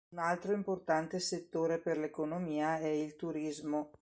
[0.13, 3.91] Un altro importante settore per l'economia è il turismo.